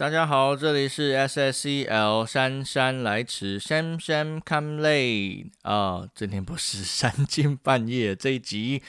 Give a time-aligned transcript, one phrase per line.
[0.00, 8.82] 大家好，这里是 S S C L 姗姗来迟，Sam Sam come late 啊，今天不是三更半夜这一集。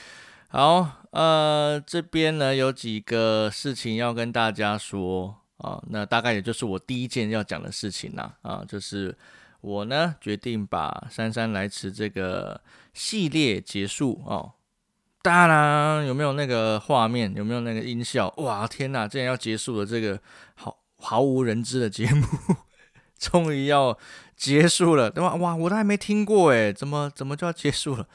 [0.48, 9.14] 好，呃，这边呢有几个事情要跟大家说啊，那大概也就是我第一件要讲的事情啦啊，就是
[9.60, 12.58] 我呢决定把姗姗来迟这个
[12.94, 14.52] 系列结束哦。
[15.20, 17.34] 当然，有没有那个画面？
[17.36, 18.32] 有没有那个音效？
[18.38, 20.18] 哇，天哪，竟然要结束了这个
[20.54, 20.78] 好。
[21.02, 22.24] 毫无人知的节目，
[23.18, 23.98] 终于要
[24.36, 25.34] 结束了，对吧？
[25.34, 28.06] 哇，我都还没听过诶，怎么怎么就要结束了？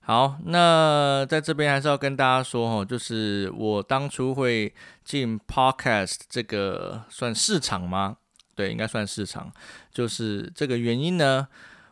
[0.00, 4.72] 好，那在这边还是要跟大家说哈，就是我当初会
[5.04, 8.16] 进 Podcast 这个算市场吗？
[8.54, 9.52] 对，应该算市场。
[9.92, 11.46] 就是这个原因呢，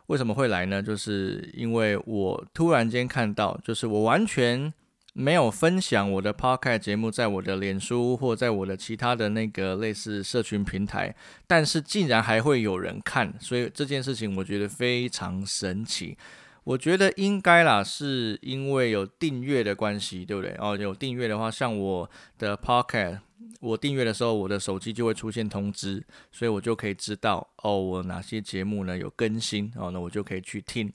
[0.07, 0.81] 为什么会来呢？
[0.81, 4.73] 就是因为我突然间看到，就是我完全。
[5.19, 11.13] 没有分享我的 podcast 节目在我的脸书或在我的其他的那个类似社群平台，
[11.45, 16.17] 但是竟然还会有人看，所以这件事情我觉得非常神奇。
[16.63, 20.55] 我觉得应该啦，是因为有订阅的关系，对不对？
[20.57, 23.19] 哦，有订阅的话，像我的 podcast，
[23.59, 30.93] 我订阅的时候，我的手机就会出现通知，所以我就可以知道哦，我哪些节目呢有更新，哦，那我就可以去听。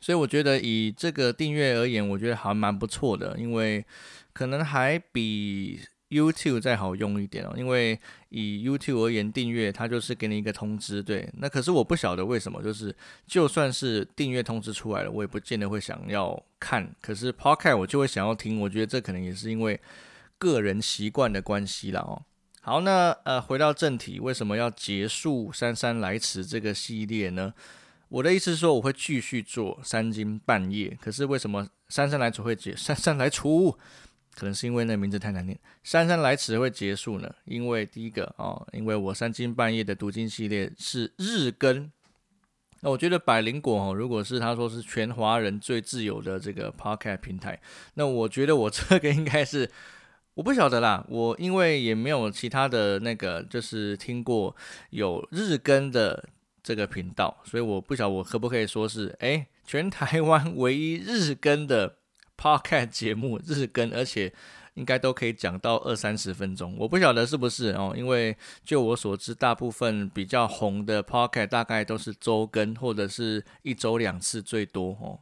[0.00, 3.84] 所以我觉得以这个订阅而言，我觉得还蛮不错的，因为
[4.32, 7.54] 可能还比 YouTube 再好用一点哦。
[7.56, 7.98] 因为
[8.30, 11.28] 以 YouTube 而言，订阅它就是给你一个通知，对。
[11.38, 12.94] 那可是我不晓得为什么，就是
[13.26, 16.92] 就算是订阅通知出来了，我也不见得会想要看。
[17.00, 19.80] 可是 Podcast 我就会想要听，我觉得这可能也是因为
[20.38, 22.22] 个人习惯的关系了哦。
[22.60, 27.54] 好，那呃回到正题，为什么要结束姗姗来迟这个系列呢？
[28.12, 30.94] 我的意思是说，我会继续做三更半夜。
[31.00, 32.76] 可是为什么姗姗来迟会结？
[32.76, 33.40] 姗姗来迟，
[34.34, 35.58] 可能是因为那名字太难念。
[35.82, 37.34] 姗姗来迟会结束呢？
[37.46, 41.90] 因为第一个哦，因为我三更半夜的读经系列是日更。
[42.80, 47.58] 那我觉得百灵果哦，如果是他说是全华人最自由的这个 podcast 平台，
[47.94, 49.70] 那我觉得我这个应该是
[50.34, 51.02] 我不晓得啦。
[51.08, 54.54] 我因为也没有其他的那个，就是听过
[54.90, 56.28] 有日更的。
[56.62, 61.96] 这个频道，所以我不晓得我可不可以说是哎，全台湾唯一日更的
[62.36, 64.32] podcast 节目，日更，而且
[64.74, 66.76] 应该都可以讲到二三十分钟。
[66.78, 75.18] 我不晓得是不是哦，因为就我所知，大部分比较红的 podcast 大概都是周更，或者是一周两次最多哦。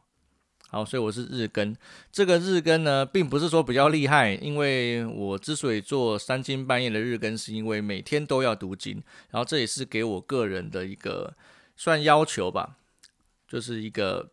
[0.71, 1.75] 好，所以我是日更。
[2.13, 11.35] 这个日更呢，并不是说比较厉害，因为我之所以做三更半夜的日更，是因为每天都要读经，然后这也是给我个人的一个
[11.75, 12.77] 算要求吧，
[13.49, 14.31] 就是一个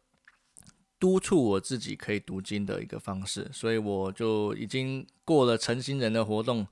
[1.01, 6.65] 督促我自己可以读经的一个方式，所以我就已经过了成新人的活动，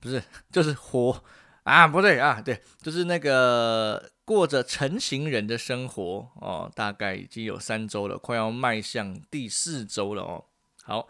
[0.00, 1.22] 不是， 就是活
[1.64, 4.10] 啊，不对啊，对，就是那个。
[4.22, 10.44] 过着成型人的生活哦，大概已经有三周了，快要迈向第四周了哦。
[10.84, 11.08] 好，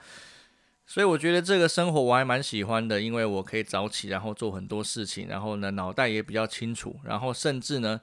[0.87, 8.00] 所以我觉得这个生活我还蛮喜欢的，因为我可以早起，然后做很多事情，然后呢脑袋也比较清楚，然后甚至呢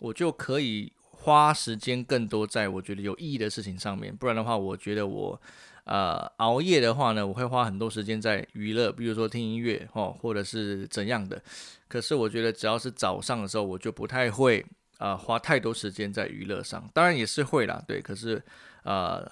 [0.00, 4.14] 我就可以花时间更多在我觉得有意义的事情上面。
[4.14, 5.40] 不然的话，我觉得我。
[5.88, 11.42] 呃，熬夜的话呢，我会花很多时间在娱乐，比如说听音乐哦，或者是怎样的。
[11.88, 14.62] 可是我觉得只要是早上的时候，我就不太会
[14.98, 16.86] 啊花太多时间在娱乐上。
[16.92, 18.02] 当然也是会啦，对。
[18.02, 18.42] 可是
[18.82, 19.26] 呃，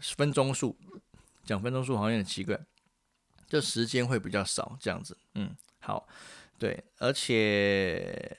[0.00, 0.76] 分钟数
[1.44, 2.56] 讲分钟数好像有点奇怪，
[3.48, 5.16] 就时间会比较少这样子。
[5.34, 6.06] 嗯，好，
[6.56, 8.38] 对，而且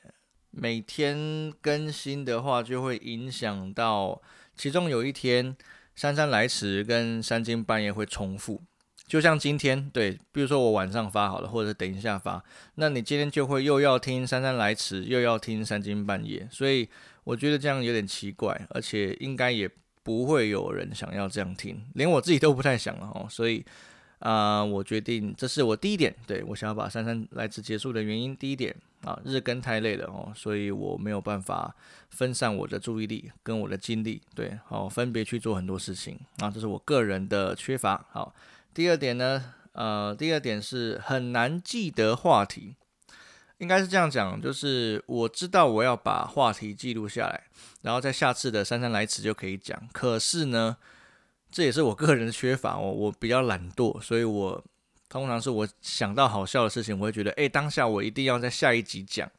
[0.52, 4.22] 每天更新的话，就会影响到
[4.56, 5.58] 其中有一天。
[6.02, 8.60] 姗姗来迟跟三更半夜会重复，
[9.06, 16.90] 就像今天对，比如说我晚上发好了，或者等一下发，那你今天就会又要听姗姗来迟，又要听三更半夜，所以
[17.24, 19.70] 我觉得这样有点奇怪，而且应该也
[20.02, 23.64] 不会有人想要这样听，连我自己都不太想了哦，所以。
[24.22, 28.38] 啊，我决定，这是我第一点，对我想要把姗姗来迟结束的原因。
[28.38, 31.76] 第一点啊，日更太累了哦，所以我没有办法
[32.10, 38.06] 分散我的注意力跟我的精力，对，好，分别去做很多事情啊，这是我个人的缺乏。
[38.12, 38.34] 好，
[38.74, 42.76] 第二点呢，呃，第二点是很难记得话题，
[43.58, 47.44] 应该是这样讲，就是我知道我要把话题记录下来，
[47.82, 50.78] 然后在下次的姗姗来迟就可以讲，可是呢。
[51.54, 54.64] 这也是我个人的缺乏哦，我比较懒惰，所以我
[55.12, 59.30] 通常是我想到好笑的事情，我会觉得，哎，当下我一定要在下一集讲。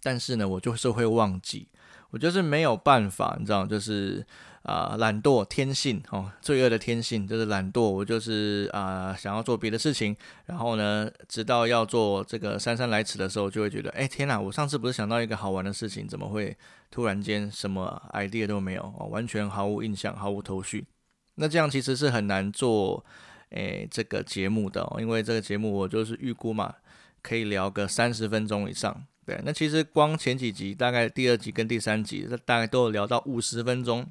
[0.00, 1.66] 但是呢，我就是会忘记，
[2.10, 4.24] 我就是没有办法，你知道，就是
[4.62, 10.16] 啊，懒惰天性哦，罪恶的天性就是懒惰，我就是啊，想要做别的事情，
[10.46, 16.56] 然后呢，直到要做这个姗姗来迟的时候，就会觉得，哎，天哪，我上次不是想到一个好玩的事情，怎么会
[16.88, 20.86] 突然间什么 idea 都没有，完全毫无印象，毫无头绪。
[21.34, 23.04] 那这样其实是很难做，
[23.52, 26.74] 诶，这个节目的，因为这个节目我就是预估嘛，
[27.22, 29.04] 可以聊个三十分钟以上。
[29.24, 34.04] 对，那其实光前几集，大概第二集跟第三集，这大概都有聊到五十分钟，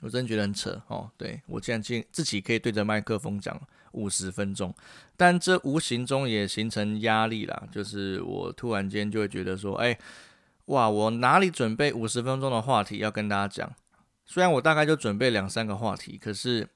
[0.00, 1.10] 我真觉得很扯哦。
[1.16, 3.60] 对我竟然自自己可以对着麦克风讲
[3.90, 4.72] 五十分钟，
[5.16, 9.98] 但这无形中也形成压力啦，就是我突然间就会觉得说，哎，
[10.66, 13.74] 哇，我哪里准备五十分钟的话题要跟大家讲？
[14.24, 16.68] 虽然我大概就准备两三个话题，可是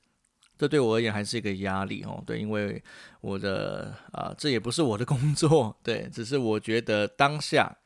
[0.58, 2.23] 这对我而言还是一个压力哦。
[2.26, 2.82] 对，因为
[3.20, 7.76] 我的啊，这也不是我的工作，对，只是我觉得当下，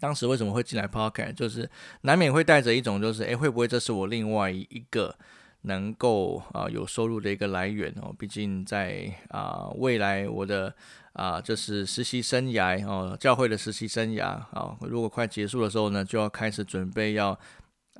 [0.00, 1.68] 当时为什么会进来 Podcast，就是
[2.02, 5.14] 难免会带着一种，就是诶，会不会这是我另外一个
[5.62, 8.14] 能够啊有收入的一个来源哦？
[8.18, 10.74] 毕竟在啊未来我的
[11.12, 17.38] 啊就是实习生涯哦，教会的实习生涯啊，如果快结束的时候呢，就要开始准备要。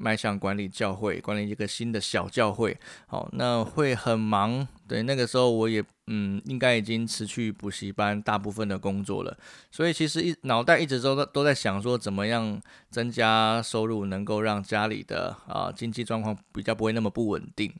[0.01, 2.77] 迈向管理教会，管理一个新的小教会，
[3.07, 4.67] 好，那会很忙。
[4.87, 9.37] 对，那个时候我也嗯，应该已经辞去补习班大部分的工作了，
[9.71, 12.61] 所以其实一脑袋一直都都在想说，怎么样
[12.91, 17.73] 增加收入，能够让家里的啊经济状况比较不会那么不稳定。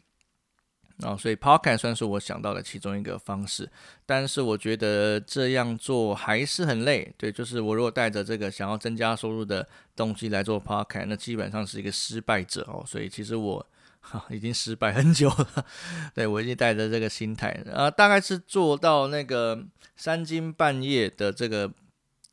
[1.03, 3.69] 啊，所以 Podcast 算是我想到的其中一个方式，
[4.07, 7.13] 但是我觉得这样做还是很累。
[7.19, 12.85] 对，就是我如果带着这个想要增加收入的东西来做 Podcast，那基本上是一个失败者哦。
[12.87, 13.67] 所以其实我
[13.99, 15.67] 哈已经失败很久了。
[16.15, 19.67] 对我已经带着这个心态，啊，大概是做到那个
[19.97, 21.73] 三更半夜的这个，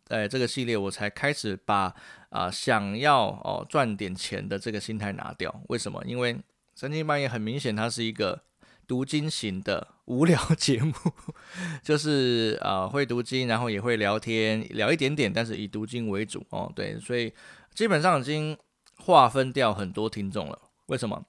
[0.10, 1.92] 哎，这个系列我才开始把
[2.30, 5.64] 啊想要哦赚点钱的这个心态拿掉。
[5.70, 6.00] 为什么？
[6.06, 6.40] 因为
[6.76, 8.44] 三更半夜很明显它是一个。
[8.88, 10.94] 读经型的无聊节目，
[11.84, 16.72] 就是啊会读经，然后也会聊天，聊一点点，但是以读经为主哦。
[16.76, 17.34] 对，所以
[17.74, 18.58] 基本上已经
[18.98, 20.60] 划分掉很多听众了。
[20.88, 21.24] 为什么？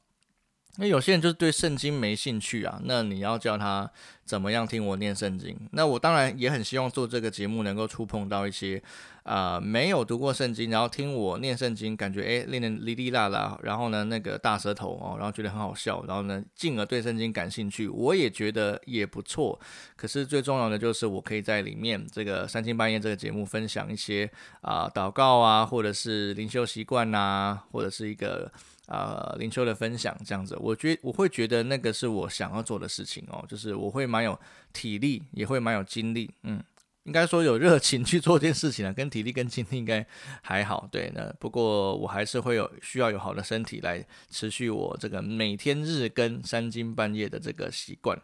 [0.76, 3.90] 那有些人就是对圣经没兴趣啊，那你要叫他
[4.24, 5.54] 怎么样听我念圣经？
[5.72, 8.82] 那我当然也很希望做这个节目能够触碰到一些
[9.22, 19.60] 啊没有读过圣经，然后听我念圣经，感觉诶念得哩哩啦啦，然后呢那个大舌头哦，然后觉得很好笑，然后呢进而对圣经感兴趣，我也觉得也不错。
[19.94, 24.30] 可是最重要的就是我可以在里面这个三更半夜这个节目分享一些
[24.62, 28.50] 啊祷告啊，或者是灵修习惯呐，或者是一个。
[28.92, 34.38] 呃，灵修的分享这样子，我觉我会觉得那个是我想要做的事情哦，就是我会蛮有
[34.70, 36.62] 体力，也会蛮有精力，嗯，
[37.04, 40.06] 应该说有热情去做这件事情了，跟体力跟精力应该
[40.42, 48.20] 还好，对，那不过我还是会有需要有好的身体来持续我这个每天日更三更半夜的这个习惯。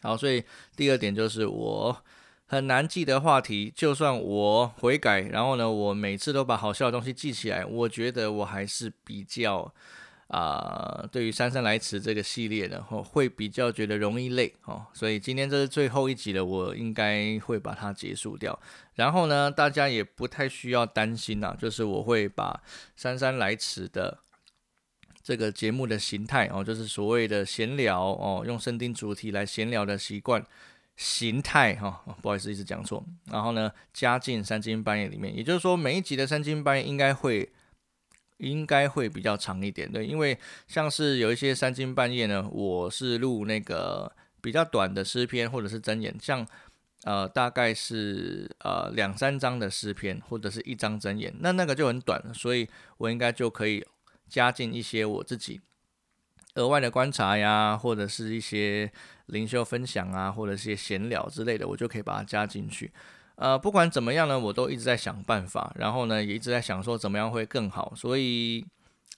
[0.00, 0.44] 好，所以
[0.76, 2.04] 第二点就是我。
[2.50, 9.72] 很难记的话题，就算我悔改，然后呢，我每次都把好笑的东西记起来，我觉得我还是比较
[10.26, 14.84] 啊，对于姗姗来迟这个系列的，会比较觉得容易累哦。
[14.92, 18.58] 所以今天这是最后一集了，我应该会把它结束掉。
[18.96, 22.60] 然后呢，大家也不太需要担心啊，就是我会把
[22.96, 24.18] 姗姗来迟的
[25.22, 30.44] 这个节目的形态哦，就是所谓的闲聊哦，用圣经主题来闲聊的习惯。
[31.02, 33.02] 形态哈，不好意思，一直讲错。
[33.32, 37.50] 然后呢，加进三更半夜里面，也就是说，每一集的三更半夜应该会
[38.36, 46.46] 应该会比较长一点，对，因为像是有一些三更半夜呢，我是录那个比较短的诗篇或者是真言，像
[47.04, 53.82] 呃大概是呃两三章的诗篇或者是一章真言，那那个就很短，所以我应该就可以
[54.28, 55.62] 加进一些我自己
[56.54, 58.90] 额外的观察呀，或者是一些。
[59.30, 62.90] 灵修分享啊，或者一些闲聊之类的，我就可以把它加进去。
[63.36, 67.92] 呃，不管怎么样呢，我都一直在想办法，然后呢，也一直在想说怎么样会更好。
[67.94, 68.66] 所以，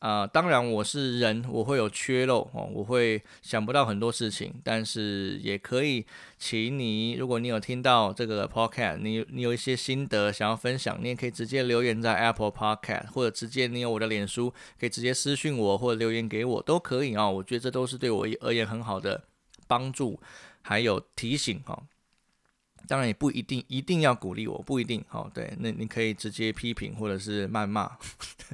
[0.02, 6.04] 啊，当然我是人，我会有缺漏哦，我会想不到很多事情，但是也可以
[6.36, 17.30] 请你，如果你有听到这个 podcast，你你有一些心得想要分享，你也可以直接留言在 Apple Podcast，或者直接你有我的脸书，可以直接私信我或者留言给我都可以啊。
[17.30, 19.22] 我觉得这都是对我而言很好的。
[19.68, 20.20] 帮助
[20.60, 21.80] 还有提醒哈，
[22.86, 25.30] 当然也不一定一定要鼓励我，不一定哦。
[25.32, 27.90] 对，那你可以直接批评或者是谩骂，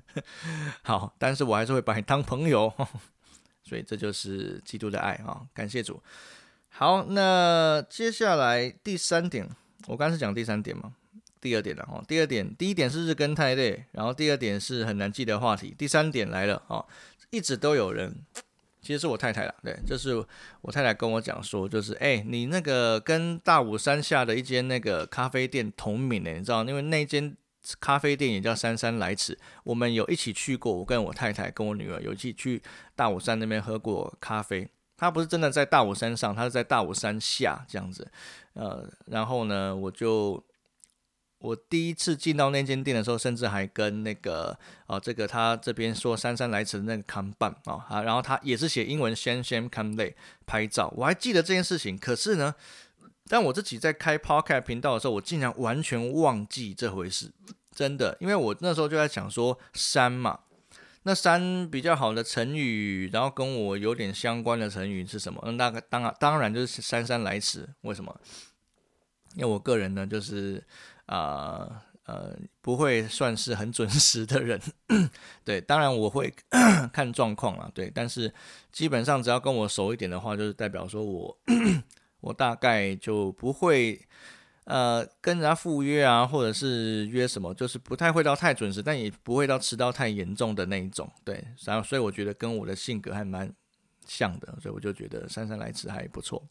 [0.82, 2.72] 好，但是我还是会把你当朋友，
[3.64, 5.46] 所以这就是基督的爱哈。
[5.52, 6.02] 感谢主。
[6.68, 9.48] 好，那接下来第三点，
[9.86, 10.94] 我刚是讲第三点嘛？
[11.40, 12.04] 第二点了哦。
[12.06, 15.74] 第二点，第一点是日更太累，然后第二点是很难记的话题。
[15.76, 16.86] 第三点来了哦，
[17.30, 18.14] 一直都有人，
[18.80, 20.24] 其实是我太太了，对，就是
[20.62, 27.36] 我太太跟我讲说，就是哎，你那个跟大武山下的一间那个咖啡店同名的，你知道，因为那间
[27.80, 32.62] 咖啡店也叫姗姗来迟，我们有一起去过，我跟我太太跟我女儿有一起去
[32.94, 34.68] 大武山那边喝过咖啡。
[34.96, 38.10] 他不是真的在大武山上，他是在大武山下这样子，
[38.54, 40.42] 呃，然后呢，我就
[41.38, 50.14] 我第一次进到那间店的时候，甚至还跟那个哦，这个他这边说姗姗来迟的那个看板哦，啊，然后他也是写英文先先 come late
[50.46, 51.96] 拍照，我还记得这件事情。
[51.96, 52.54] 可是呢，
[53.28, 57.30] 当我自己在开 podcast 频道的时候，我竟然完全忘记这回事，
[57.72, 60.40] 真的，因为我那时候就在想说山嘛。
[61.04, 65.40] 那三比较好的成语，然后跟我有点相关的成语是什么？
[65.46, 67.66] 那大概当然当然就是姗姗来迟。
[67.82, 68.20] 为什么？
[69.34, 70.62] 因为我个人呢，就是
[71.08, 74.58] 啊呃不会算是很准时的人。
[75.44, 76.32] 对，当然我会
[76.92, 77.70] 看状况啦。
[77.74, 78.32] 对，但是
[78.72, 81.38] 基本上只要跟我熟一点的话，就是代表说我
[82.22, 84.00] 我大概就不会。
[84.70, 91.42] 呃，跟人家赴约啊，或者是约什么，就是不太会到太准时，但也不会到迟到太严重的那一种，对。
[91.64, 93.50] 然后，所以我觉得跟我的性格还蛮
[94.06, 96.46] 像的，所以我就觉得姗姗来迟还不错。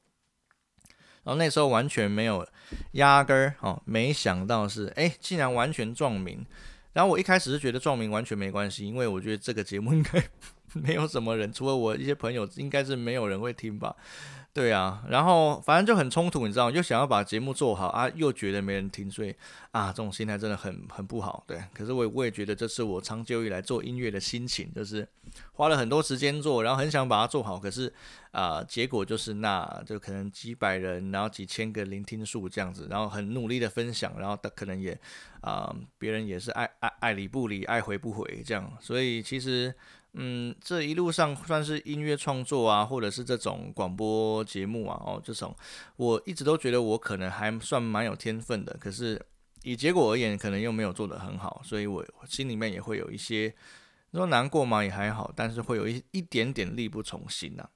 [1.28, 2.48] 然后那时候完全没有，
[2.94, 6.46] 压根儿哦，没想到是，哎，竟然完全撞名。
[6.94, 10.24] 然后我一开始是觉得撞名完全没关系，因为我觉得这个节目应该
[10.72, 13.94] 没有什么人，除了我一些朋友，应该是没有人会听吧。
[14.58, 19.32] 对啊，然后反正就很冲突，你知道，又想要把节目做好啊，又觉得没人听，所以
[19.70, 21.44] 啊，这种心态真的很很不好。
[21.46, 25.08] 对，可是我我也觉得这是我长久以来做音乐的心情，就是
[25.52, 27.94] 花了很多时间做，然后很想把它做好，可是
[28.32, 35.00] 啊，结果就是那就可能几百人，然后几千个聆听数这样子，然后很努力的分享，然后可能也
[35.42, 39.76] 啊，别人也是爱爱爱理不理，爱回不回这样，所以其实。
[40.20, 45.56] 嗯，这一路上算是音乐创作啊，或者是这种广播节目啊，哦，这种
[45.96, 49.24] 我一直都觉得我可能还算蛮有天分的，可是
[49.62, 53.54] 以结果而言，可能又没有做得很好，所以我心里面也会有一些
[54.12, 57.70] 说难过嘛，也还好，但是会有一一点点力不从心呐。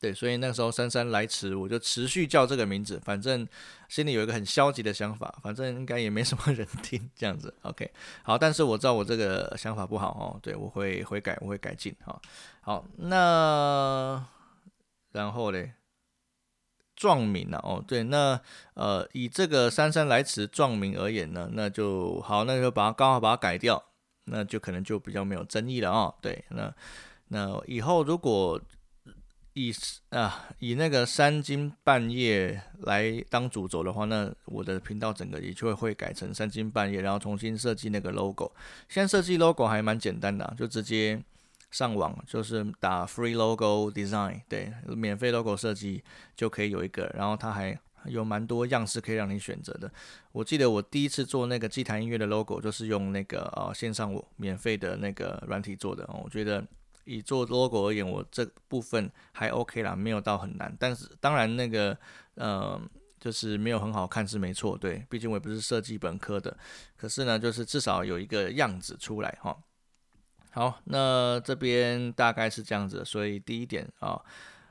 [0.00, 3.46] 对，所以那个时候姗姗来迟，我就持续叫这个名字，反正
[3.88, 7.52] 心里有一个很消极的想法，反正应该也没什么人听这样子。
[7.62, 7.90] OK，
[8.22, 12.20] 好，但是我知道我这个想法不好哦，对我会悔改，我会改进哈。
[12.60, 14.24] 好，那
[15.10, 15.72] 然后嘞，
[16.94, 18.40] 壮名啊，哦，对，那
[18.74, 23.82] 呃，以这个姗姗来迟壮名而言呢，那就好，那就把它刚好把它改掉，
[24.26, 26.14] 那就可能就比较没有争议了啊。
[26.20, 26.72] 对，那
[27.28, 28.60] 那以后如果
[29.58, 29.74] 以
[30.10, 38.52] 啊以那个三更半夜来当主轴的话，那我的频道整个也就会改成三更半夜，然后重新设计那个 logo。
[38.88, 41.20] 现在设计 logo 还蛮简单的，就直接
[41.72, 46.04] 上网就是打 free logo design，对，免费 logo 设计
[46.36, 47.12] 就可以有一个。
[47.16, 49.90] 然后它还有蛮多样式可以让你选择的。
[50.30, 56.64] 我记得我第一次做那个祭坛音乐的 logo，就是用那个呃线上免费的那个软体做的，我觉得。
[57.08, 60.76] 以做 logo 而言，我这部分还 OK 啦，没有到很难。
[60.78, 61.98] 但是当然那个，
[62.34, 62.78] 呃，
[63.18, 66.54] 就是没有很好看是没错，对，毕竟我也不是设计本科的。
[66.98, 69.56] 可是呢，就是至少有一个样子出来哈。
[70.50, 74.20] 好，那这边大概是这样子，所以第一点啊，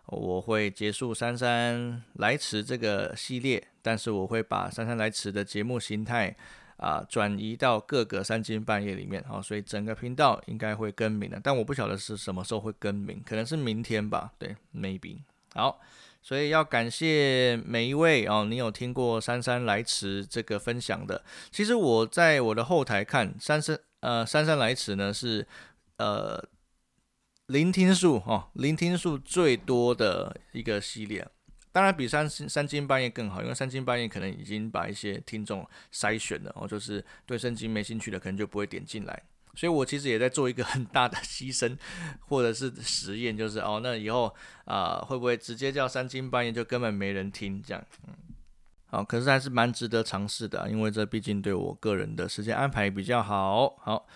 [0.06, 6.36] 我会结束姗姗来迟这个系列，但是我会把姗姗来迟的节目形态。
[6.78, 15.18] 啊，转移到各个三更半夜里面，哦，所以整个频道应该会更名的，但我不晓得是什么时候会更名，可能是明天吧，对，maybe。
[15.54, 15.80] 好，
[16.22, 21.24] 所以要感谢每一位哦，你有听过姗姗来迟这个分享的？
[21.52, 25.48] 其实我在我的后台看，姗姗呃姗姗来迟呢是
[25.98, 26.44] 呃
[27.48, 31.28] 聆听数哦，聆听数最多的一个系列。
[31.78, 39.24] 当然比三三更半夜更好，因为三更半夜可能已经把一些听众筛选了，哦，就是对圣经没兴趣的，可能就不会点进来。
[39.54, 41.78] 所以我其实也在做一个很大的牺牲，
[42.22, 47.86] 或者是实验，就是哦，那以后啊会不会直接叫三更半夜就根本没人听这样？
[48.08, 48.16] 嗯，
[48.88, 53.78] 好，可是还是蛮值得尝试的，因为这毕竟对我个人的时间安排比较好。
[53.84, 54.08] 好，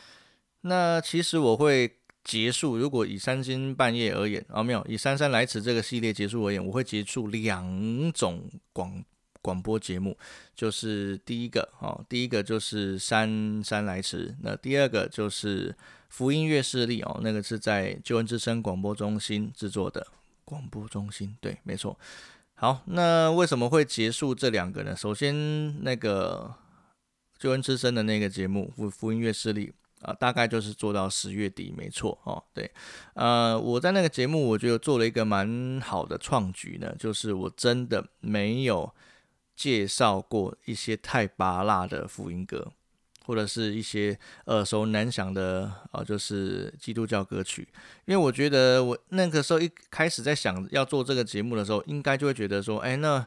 [0.62, 2.00] 那其实我会。
[2.23, 9.03] 结束，如果以三更半夜而言，啊，没有以姗姗来迟这个系列结束而言，我会结束两种广
[9.41, 10.17] 广播节目，
[10.55, 15.75] 就是第一个，哦，第一个就是姗姗来迟，那第二个就是
[16.09, 20.05] 福音乐势力，哦，那个是在救恩之声广播中心制作的
[20.45, 21.97] 广播中心，对，没错。
[22.53, 24.95] 好，那为什么会结束这两个呢？
[24.95, 26.53] 首先，那个
[27.39, 32.43] 救恩之声的那个节目福福音乐势力啊，大概就是做到十月底，没错哦。
[32.53, 32.72] 对，
[33.13, 38.93] 呃，我在那个节目，我觉得做了一个蛮好的创举呢，就是我真的没有
[39.55, 42.72] 介绍过一些太拔辣的福音歌。
[43.24, 44.17] 或者是一些
[44.48, 47.65] 耳熟能详的啊，就是基督教歌曲。
[48.05, 53.25] 因为我觉得我那个时候一开始在想要做这个节目的时候，应该就会觉得说，哎，那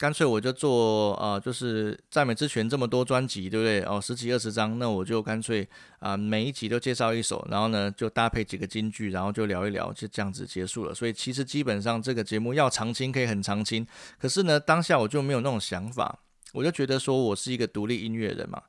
[0.00, 3.82] 干脆我就做啊，就是赞美之泉这么多专辑，对不对？
[3.82, 10.94] 哦，十几二十张，那我就干脆啊，每一集都介绍一首，然后呢就搭配几个金句，然后就聊一聊，就这样子结束了。
[10.94, 13.86] 所以其实基本上这个节目要长青可以很长青，
[14.18, 16.18] 可是呢当下我就没有那种想法，
[16.54, 18.62] 我就觉得说我是一个独立音乐人嘛。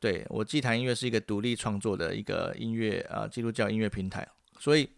[0.00, 4.26] 对我祭坛音乐是一个独立创作的一个音乐啊，基督教音乐平台，
[4.58, 4.90] 所以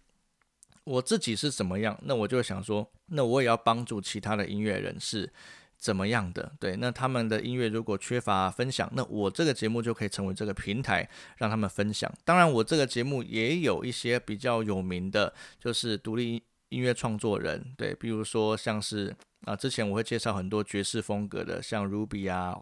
[0.85, 5.31] 我自己是怎么样，那我就想说，那我也要帮助其他的音乐人士
[5.85, 6.51] 怎么样的。
[6.59, 12.11] 对，那他们的音乐如果缺乏分享，那我这个节目就可以成为这个平台，让他们分享。
[12.25, 22.59] 当然，我这个节目也有一些比较有名的，就是独立音乐创作人，对，比如说像是啊，之前我会介绍很多爵士风格的，像 Ruby 啊。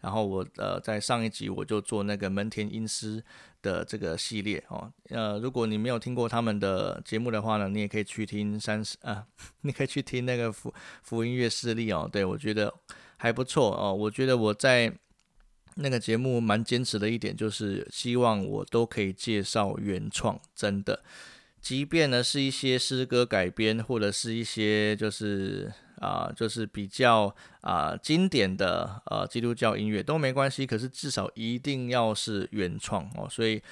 [0.00, 3.22] 然后我呃在上一集我就做那个门田英司
[3.60, 9.26] 的这个系列哦，呃如果你没有听过他们的节目的话呢，你也可以去听三十啊，
[9.62, 12.72] 你可以去听那个福福音乐势力哦，对我觉得
[13.16, 14.90] 还不错哦，我觉得我在
[15.74, 21.02] 那个节目蛮坚持的一点就是希望我都可以介绍原创，真的，
[21.60, 25.72] 即便呢是一些诗歌改编或者是一些就是。
[26.00, 33.28] 啊，就是比较啊经典的呃基督教音乐都没关系，可是至少一定要是原创哦。
[33.30, 33.62] 所以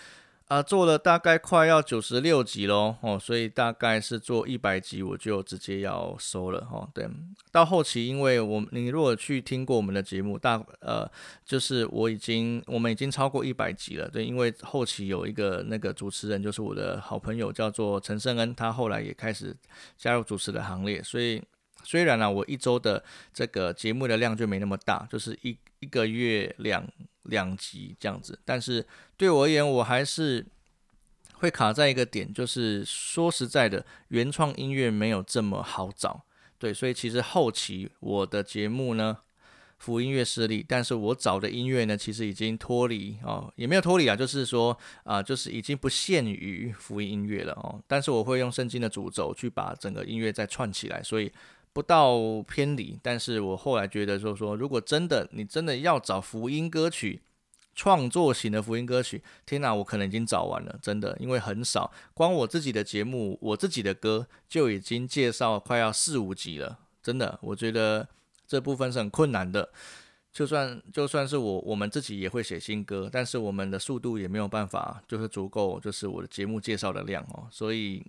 [0.48, 6.86] 啊做了大概快要九十六集喽哦，所以大概是做一百集我就直接要收了哦。
[6.94, 7.08] 对，
[7.50, 11.10] 到后期因为我你如果去听过我们的节目，大呃
[11.46, 14.06] 就是我已经我们已经超过一百集了。
[14.06, 19.56] 对，因为后期有一个那个主持人就是我的好朋友叫做陈胜恩，他后来也开始
[19.96, 21.42] 加入主持的行列，所以。
[21.84, 26.86] 虽然呢，我一周的这个节目的量就没那么大，就是一一个月两
[27.22, 30.44] 两集这样子，但是对我而言，我还是
[31.34, 36.24] 会卡在一个点，就是说实在的，原创音乐没有这么好找，
[36.58, 39.18] 对，所以其实后期我的节目呢，
[39.78, 51.32] 福音乐势力，但是我找的音乐呢，其实已经脱离哦，也没有脱离啊，就是说啊，就是已经不限于福音音乐了哦，但是我会用圣经的主轴去把整个音乐再串起来，所以。
[51.78, 57.22] 不到偏离，但是我后来觉得说说，如果真的你真的要找福音歌曲，
[57.72, 68.08] 创作型的福音歌曲，天哪，我可能已经找完了，真的，因为很少，光我自己的节目，我自己的歌就已经介绍快要四五集了，真的，我觉得
[68.44, 69.70] 这部分是很困难的。
[70.32, 78.04] 就算就算是我我们自己也会写新歌，但是我们的速度也没有办法，就是足够，就是我的节目介绍的量哦，所以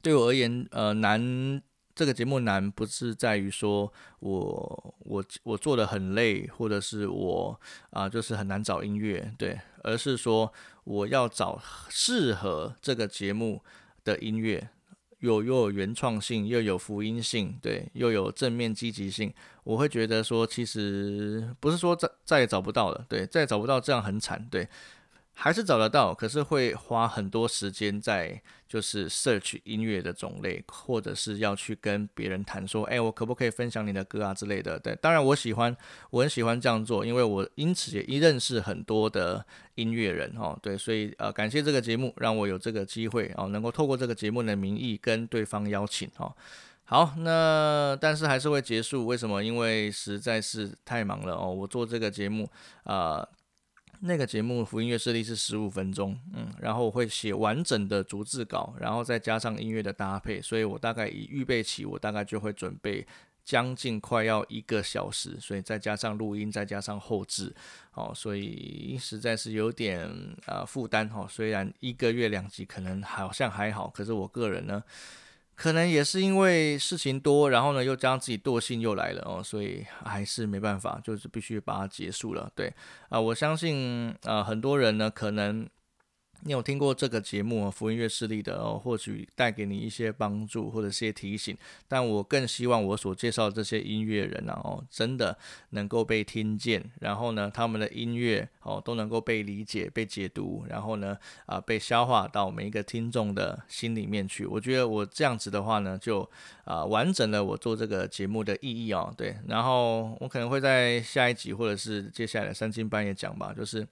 [0.00, 1.62] 对我而言，呃，难。
[2.00, 7.60] 这个节目难不是在于说我我我做的很累，或者是我
[7.90, 10.50] 啊就是很难找音乐，对，而是说
[10.84, 11.60] 我要找
[11.90, 13.62] 适合这个节目
[14.02, 14.70] 的音乐，
[15.18, 19.34] 有又有原创性，又有福音性，对，又有正面积极性，
[19.64, 24.66] 我会觉得说其实不是说再再也找不到了，对，再也找不到这样很惨，对。
[25.42, 34.78] 还是找得到，可是会花很多时间在就是 search 音乐的种类，或者是要去跟别人谈说，哎，我可不可以分享你的歌啊之类的。
[34.78, 35.74] 对，当然我喜欢，
[36.10, 39.42] 我很喜欢这样做，因为我因此也认识很多的
[39.76, 40.58] 音乐人哦。
[40.60, 46.30] 对，所以呃，感谢这个节目让我有这个机会哦，能够透过这个节目的名义跟对方邀请哦。
[46.84, 49.42] 好，那但是还是会结束，为什么？
[49.42, 51.50] 因为实在是太忙了哦。
[51.50, 52.46] 我做这个节目
[52.84, 53.26] 啊。
[54.02, 63.06] 那个节目福音乐设立是十五分钟，嗯，然后我会写完整的逐字稿，然后再加上音乐的搭配，所以我大概以预备起，我大概就会准备
[63.44, 67.54] 将近快要一个小时，所以再加上录音，再加上后置，
[67.92, 70.08] 哦，所以实在是有点
[70.46, 71.26] 啊负担哈。
[71.28, 74.82] 虽然一个月两集可能好像还好，可是我个人呢。
[75.60, 82.50] 可能也是因为事情多，然后呢又将自己惰性又来了哦，所以还是没办法，就是必须把它结束了。
[82.54, 82.72] 对
[83.10, 85.68] 啊，我相信啊，很多人呢可能
[86.42, 91.56] 你有听过这个节目啊福音乐势力的哦，或许带给你一些帮助或者一些提醒。
[91.86, 95.36] 但我更希望我所介绍这些音乐人啊，哦，真的
[95.70, 104.46] 能够被听见，然后呢，他们的音乐哦都能够被理解、被解读，然后呢，啊，被消化到每一个听众的心里面去。
[104.46, 106.28] 我觉得我这样子的话呢，就
[106.64, 109.12] 啊完整了我做这个节目的意义哦。
[109.16, 113.86] 对，然后我可能会在下一集或者是接下来三更半夜讲吧，就是。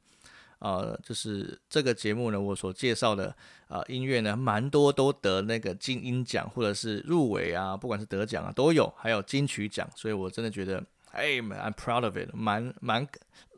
[0.60, 3.34] 呃，就是这个节目呢，我所介绍的
[3.68, 13.06] 啊音乐呢，蛮多都得那个金音奖或者是入围啊，不管是得奖啊都有，还有金曲奖，所以我真的觉得，哎，I'm proud of it，蛮蛮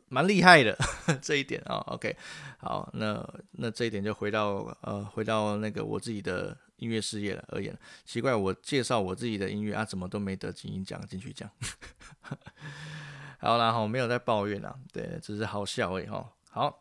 [0.09, 0.77] 蛮厉害的
[1.21, 1.77] 这一点啊。
[1.87, 2.15] OK，
[2.59, 11.49] 好，那那这一点就回到呃回到那个我自己的音乐事业了而言，奇怪，我介绍我自己的音乐啊，怎么都没得金音奖、金曲奖？
[13.39, 16.29] 好啦，好，没有在抱怨啊，对，只是好笑而已哈。
[16.53, 16.77] 好，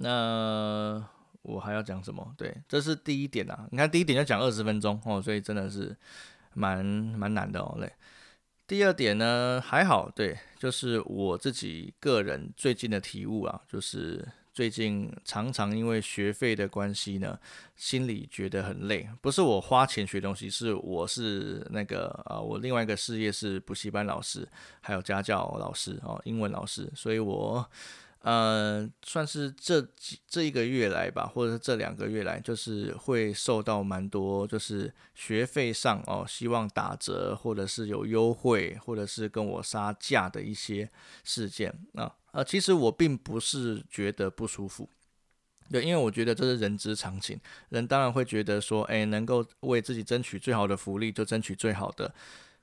[0.00, 1.02] 那
[1.40, 2.34] 我还要讲什么？
[2.36, 3.66] 对，这是第一点啊。
[3.70, 5.96] 你看第一点要讲二十分钟哦，所以真的是
[6.52, 7.74] 蛮蛮难的哦。
[7.78, 7.90] 对，
[8.66, 17.40] 第二点呢还好，对，就是我自己个人最近的体悟啊，就是最近常常因为学费的关系呢，
[17.76, 19.08] 心里觉得很累。
[19.22, 24.46] 不是我花钱学东西，是我是那个啊，我另外一个事业是补习班老师，
[24.82, 27.66] 还有家教老师哦，英文老师，所以我。
[28.22, 40.90] 呃，算是这几这一个月来吧，或者是这两个月来，就是会受到蛮多，就是学费上哦，希望打折，或者是有优惠，或者是跟我杀价的一些
[41.24, 42.14] 事件啊。
[42.32, 44.88] 呃，其实我并不是觉得不舒服，
[45.70, 52.14] 对，因为我觉得这是人之常情，人当然会觉得说，哎，能够为自己争取最好的福利，就争取最好的。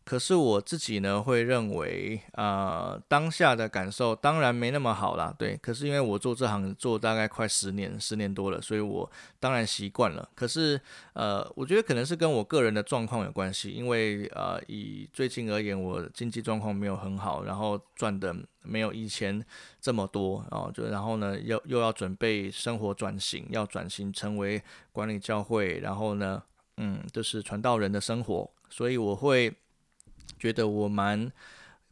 [0.08, 5.58] 可是我自己呢，会认为，呃，当下的感受当然没那么好啦，对。
[5.58, 10.30] 可是因为我做这行做大概快十年，十年多了，所以我当然习惯了。
[10.34, 10.80] 可是，
[11.12, 19.46] 呃，我觉得可能是跟我个人的状况有关系，因为呃，以最近而言，我经济状况没有很好，然后赚的没有以前
[19.82, 26.42] 这么多，然后就然后呢，又又要准备生活转型，要转型成为管理教会，然后呢，
[26.78, 29.54] 嗯，就是传道人的生活，所以我会。
[30.38, 31.32] 觉得我蛮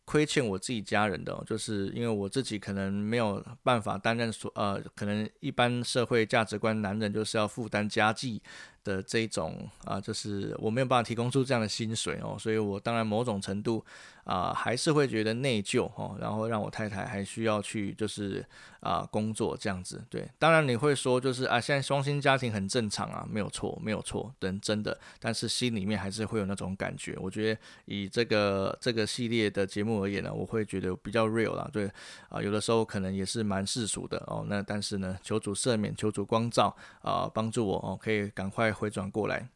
[0.06, 8.42] 亏欠我自己家人的，就是因为我自己可能没有办法担任所呃，可能一般社会价值观，男人就是要负担家计。
[8.86, 13.84] 的这种啊，就是我没有办法提供出这样的薪水哦，所以我当然某种程度
[14.24, 18.46] 啊，还是会觉得内疚哦，然后让我太太还需要去就是
[18.80, 20.02] 啊工作这样子。
[20.10, 27.18] 对，当然你会说就是啊，现在双薪家庭很正常啊，没有错，没有错，等真的，但是心里面还是会有那种感觉。
[27.20, 31.90] 我觉得以这个这个系列的节目而言呢，我会觉得比较 real 啦，对
[32.30, 34.46] 啊，有的时候可能也是蛮世俗的哦。
[34.48, 38.75] 那但是呢，求主赦免，求主光照啊，帮助我哦，可以赶快。
[38.76, 39.50] 回转过来，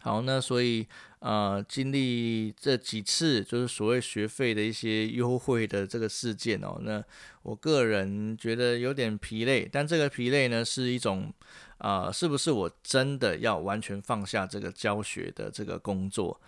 [0.00, 0.86] 好，那所以
[1.18, 7.04] 呃，经历这几次就是所谓学费的一些优惠的这个事件哦，那
[7.42, 11.32] 我个人觉得有点疲累，但这个疲累呢是一种
[11.78, 16.40] 啊，是不是我真的要完全放下这个教学的这个工作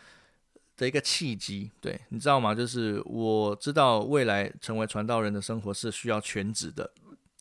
[0.77, 1.73] 的一个契机？
[1.81, 2.55] 对你知道吗？
[2.55, 6.89] 就是我知道未来成为传道人的生活是需要全职的。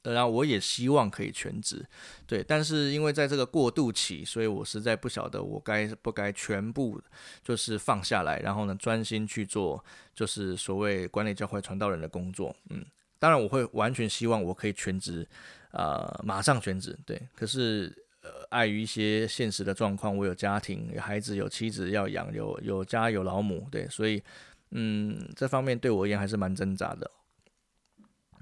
[0.02, 1.86] 当然我也希望可以全职，
[2.26, 7.02] 对，但是因为在这个过渡期，所以我实在不晓得我该不该全部
[7.44, 9.84] 就是放下来，然后呢专心去做
[10.16, 12.56] 就是所谓管理教会传道人的工作。
[12.70, 12.86] 嗯，
[13.20, 15.28] 当然我会完全希望我可以全职，
[15.72, 17.22] 呃，马上全职，对。
[17.36, 24.24] 可是呃，碍于一些现实的状况，我有家庭、有孩子、有妻子要养，有有家有老母，对，所以
[24.72, 27.12] 嗯，这方面对我而言还是蛮挣扎的。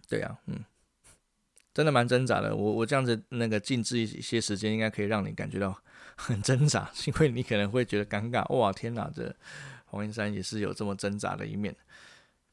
[0.08, 0.64] 对呀，嗯。
[1.78, 5.80] 真的蛮挣扎的，我我这样子那个静置一些时间，应该可以让你感觉到
[6.16, 8.44] 很挣扎，因为你可能会觉得尴尬。
[8.52, 9.32] 哇，天哪，这
[9.86, 11.76] 黄云山也是有这么挣扎的一面。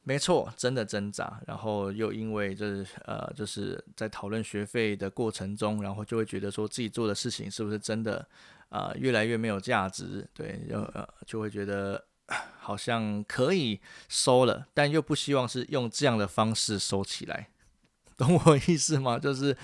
[0.03, 1.41] 没错，真的挣扎。
[1.47, 8.23] 然后又因为就是呃，就是在讨论学费的过程中，然后就会觉得说自己做的事情是不是真的
[8.69, 10.23] 啊，越来越没有价值。
[10.35, 12.05] 对，就呃就会觉得
[12.59, 17.49] 好像可以收了，但又不希望是用这样的方式收起来。
[18.17, 19.19] 懂我意思吗？
[19.19, 19.55] 就是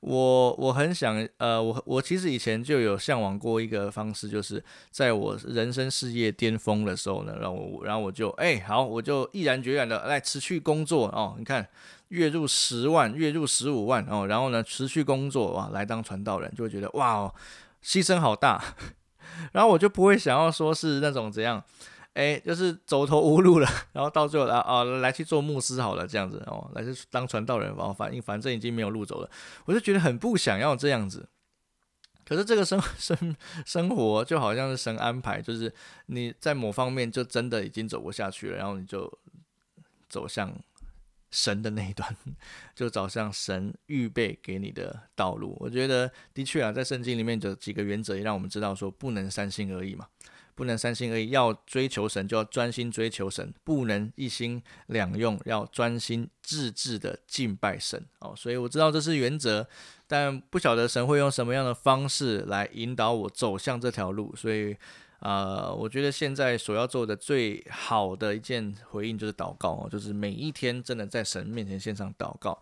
[0.00, 11.36] 我我很想呃，我我其实以前就有向往过一个方式，就是在我人生事业巅峰的时候呢，然后我然后我就哎好，我就毅然决然的来持续工作哦。
[11.38, 11.66] 你看
[12.08, 17.34] 月入十万，月入十五万哦，然后呢持续工作哇，来当传道人，就会觉得哇哦，
[17.82, 18.62] 牺牲好大，
[19.52, 21.64] 然后我就不会想要说是那种怎样。
[22.16, 29.30] 哎，就是走投无路了，然后到最后啊啊，来去做牧师好了，这样子哦，来去当传道人，然后反正反正已经没有路走了，
[29.66, 31.28] 我就觉得很不想要这样子。
[32.24, 35.70] 可是这个生 生生活就好像是神安排，就是
[36.06, 39.12] 你在某方面就真的已经走不下去了，然后你就
[40.08, 40.52] 走向
[41.30, 42.16] 神的那一段，
[42.74, 45.54] 就走向神预备给你的道路。
[45.60, 50.06] 我觉得的确啊，在圣经里面有几个原则，也让我们知道说不能三心二意嘛。
[50.56, 58.32] 不能三心二意，要追求神就要专心追求神，不能一心两用，要专心致志的敬拜神哦。
[58.34, 59.68] 所以我知道这是原则，
[60.08, 64.34] 但不晓得神会用什么样的方式来引导我走向这条路。
[64.34, 64.74] 所以
[65.18, 72.58] 啊，我觉得现在所要做的最好的一件回应就是祷告哦，就是每一天真的在神面前献上祷告。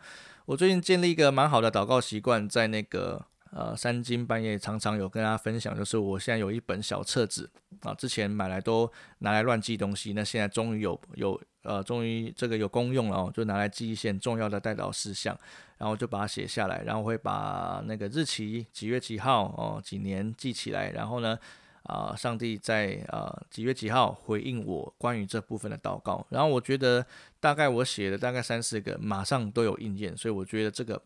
[0.47, 3.27] 我最近建立一个蛮好的祷告习惯，在那个。
[3.57, 7.49] 呃，三更半夜常常有跟大家分享，就是我现在有一本小册子
[7.83, 8.91] 啊，之前买来都
[9.21, 15.39] 拿来乱记东西，那现在终于有有呃，终于这个有功用了哦，就拿来记一些重要的代祷事项，
[15.79, 21.39] 然后就把它写下来，然后会把那个日期几月几号哦，几年记起来，然后呢，
[21.85, 27.07] 啊，上帝在啊几月几号回应我关于这部分的祷告，然后我觉得
[27.39, 31.01] 大概我写的大概三四个，马上都有应验，所以我觉得这个。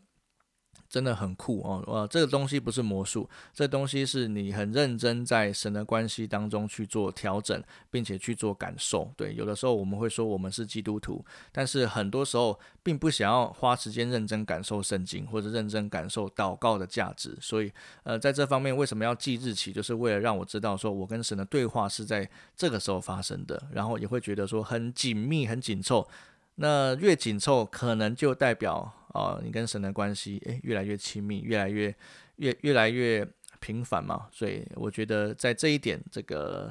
[0.89, 1.85] 真的很酷哦！
[1.87, 9.13] 呃，这个东西不是魔术，这东西是你很认真在神的关系当中去做调整，并且去做感受。
[9.15, 11.23] 对，有的时候我们会说我们是基督徒，
[11.53, 17.37] 但是很多时候并不想要花时间认真感受圣经，或者认真感受祷告的价值。
[17.39, 17.71] 所以，
[18.05, 26.09] 呃，在这方面为什么要记日期，就是为了让我知道说我跟神的对话是在这个时候发生的，然后也会觉得说很紧密、很紧凑。
[26.55, 28.95] 那越紧凑，可能就代表。
[29.15, 31.95] 哦，你跟神的关系诶越来越亲密，越来越
[32.37, 33.27] 越越来越
[33.61, 36.71] 频繁嘛，所以我觉得在这一点，这个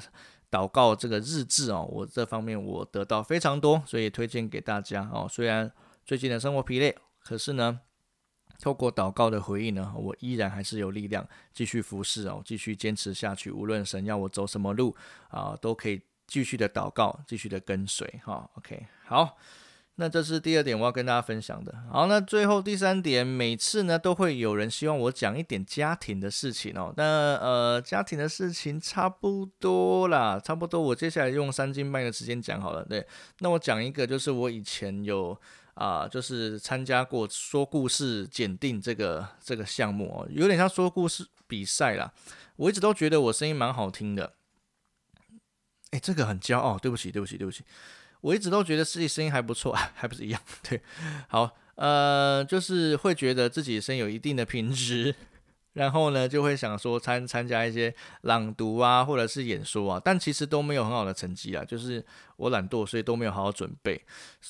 [0.50, 5.28] 祷告这个日志哦，我这方面我得到非常多，所以推荐给大家哦。
[5.30, 5.72] 虽然
[6.06, 7.82] 最近的生活疲累，可是呢，
[8.60, 13.52] 透过祷告的回应呢，我依然还是有力量继续服侍哦，继续坚持下去。
[13.52, 14.96] 无论神要我走什么路
[15.30, 18.50] 啊，都可以继续的祷告，继续的跟随哈。
[18.56, 19.38] OK，好。
[20.00, 21.74] 那这是第二点我要跟大家分享的。
[21.92, 26.94] 好，那最后第三点，每次呢都会有人希望我讲一点家庭的事情哦。
[26.96, 27.04] 那
[27.38, 30.80] 呃，家庭的事情差不多啦，差不多。
[30.80, 32.86] 我接下来用三斤半的时间讲好了。
[32.86, 33.04] 对，
[33.40, 35.36] 那我讲一个，就是我以前有
[35.74, 42.14] 啊，就是参加过说故事检定这个这个项目哦，有点像说故事比赛啦。
[42.58, 44.34] 我一直都觉得我声音蛮好听的。
[45.90, 47.64] 哎，这个很骄傲，对不起，对不起，对不起。
[48.28, 50.42] 我一直都觉得自己声音还不错， 还不是一样？
[50.68, 50.82] 对，
[51.30, 55.16] 好，呃，就是会觉得自己声音有一定的品质，
[55.72, 64.04] 然后呢，就会想说参参加一些朗读啊，或者是演说啊，但其实都没有很好的成绩啊，就是我懒惰，所以都没有好好准备。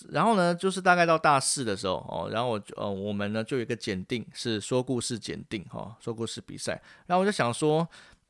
[0.10, 7.88] 然后呢，就是大概到大四的时候哦，然后我呃，我们呢就有一个检定，是说故事检定哈，说故事比赛，然后我就想说。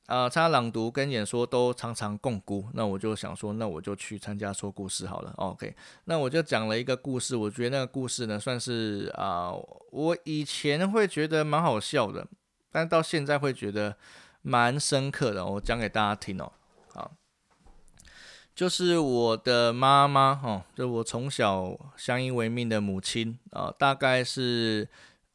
[0.07, 5.33] 啊，参加朗读跟演说都常常共估，那我就想说，那我就去参加说故事好了。
[5.35, 9.51] OK，那我就讲了一个故事，我觉得那个故事呢，算是啊，
[9.91, 12.25] 我以前会觉得蛮好笑的，
[12.71, 13.97] 但到现在会觉得
[14.41, 15.45] 蛮深刻的。
[15.45, 16.53] 我讲给大家听哦，
[16.93, 17.11] 好，
[18.55, 24.87] 就是我的妈妈哦，就我从小相依为命的母亲啊，大概是。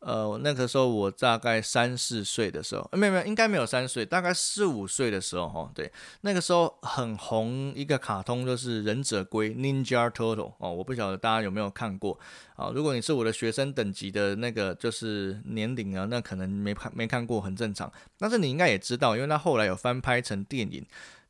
[0.04, 5.70] 呃，那个时候我大概三四岁的时候，没有没有，应该没有三岁，大概四五岁的时候哈。
[5.72, 5.90] 对，
[6.22, 12.18] 那个时候很红一个卡通，就是忍者龟 Ninja Turtle 哦，我不晓得大家有没有看过
[12.56, 12.72] 啊？
[12.74, 17.90] 如果你是我的学生等级的那个就是年龄啊，那可能没看没看过，很正常。
[18.18, 20.84] 但是你应该也知道，因为他后来有翻拍成电影。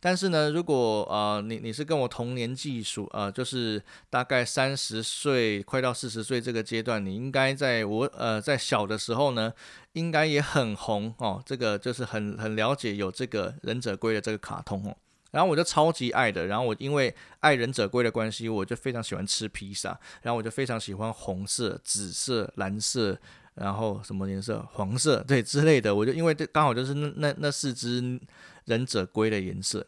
[0.04, 9.52] 但是呢，如果呃你你是跟我同年纪数，呃就是大概三十岁快到四十岁这个阶段，你应该在我呃在小的时候呢，
[9.92, 11.40] 应该也很红哦。
[11.46, 14.96] 这个就是很很了解有这个忍者龟的这个卡通哦。
[15.30, 23.16] 然后我就超级爱的，然后我因为爱忍者龟的关系，我就非常喜欢吃披萨，然后我就非常喜欢红色、紫色、蓝色，
[23.54, 24.66] 然后什么颜色？
[24.72, 28.20] 黄色对之类的，我就因为这刚好就是那那那四只
[28.64, 29.86] 忍者龟的颜色。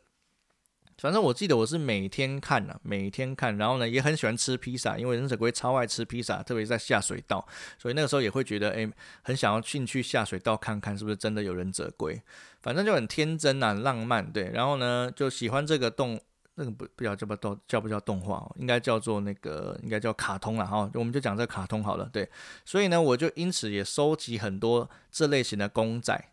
[0.99, 7.47] 反正我记得我是每天看啊，每天看，然后呢也很喜欢吃披萨，因为忍者龟超爱吃披萨，特别在下水道，
[7.79, 8.89] 所以那个时候也会觉得，哎，
[9.23, 12.21] 很想要进去下水道看看是不是真的有忍者龟，
[12.63, 16.19] 反正就很天真啊，浪漫，对，然后呢就喜欢这个动，
[16.55, 22.29] 那个不不叫叫不叫叫不叫动画，应该叫做那个应该叫卡通了哈，我们就讲这卡通好了，对，
[22.65, 26.31] 所以呢我就因此也收集很多这类型的公仔。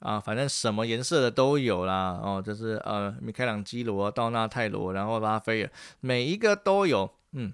[0.00, 7.52] 啊，反正什么颜色的都有啦，哦，就是呃，米开朗基罗、道纳泰罗，然后拉斐尔，每一个都有，嗯。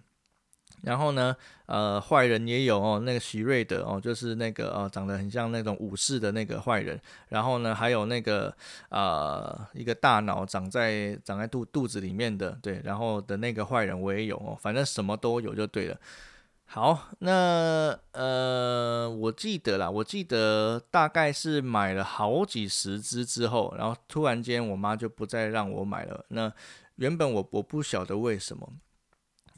[0.82, 7.00] 然后呢，呃，坏人也有哦，那个徐瑞德哦，就是那个呃，长得很像那种武士的那个坏人。
[7.30, 8.54] 然后呢，还有那个
[8.90, 15.98] 呃，一个大脑长在长在肚肚子里面的，对，然后的那个坏人我也有哦，反正什么都有就对了。
[16.68, 26.24] 好，那呃，我记得啦，我记得大概是买了好几十只之后，然后突然间我妈就不再让我买了。
[26.28, 26.52] 那
[26.96, 28.68] 原本我我不晓得为什么。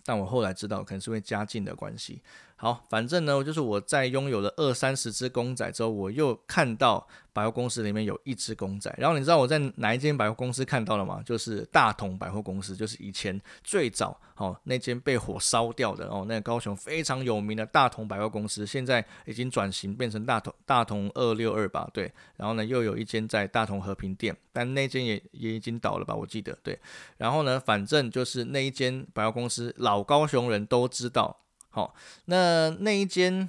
[0.04, 2.22] 但我后来知道，可能是因为家境的关系。
[2.60, 8.92] 好，反正呢，就是我在拥有了二三十只公仔之后，我又看到百货公司里面有一只公仔。
[8.98, 11.22] 然后你知道我在哪一间百货公司看到了吗？
[11.24, 21.88] 就是大同百货公司，就是以前最早哦那间被火烧掉的哦，那高雄非常有名的大同百货公司，现在已经转型变成大同大同二六二吧？
[21.94, 22.12] 对。
[22.36, 26.12] 然后呢，又有一间在大同和平店，但那间也也已经倒了吧？
[26.12, 26.76] 我记得对。
[27.18, 31.44] 然后呢，反正就是那一间百货公司，老高雄人都知道。
[31.70, 33.48] 好，那那一间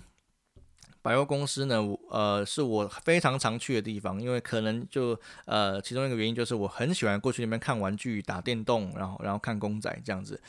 [1.01, 1.81] 百货公司呢？
[2.09, 10.39] 呃，是我非常常去的地方，因为可能就呃，其中一个原因就是我很喜欢过去那边看玩具、打电动，然后然后看公仔这样子。